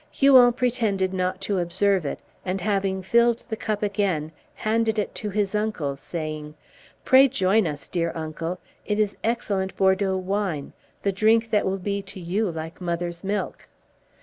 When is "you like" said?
12.19-12.81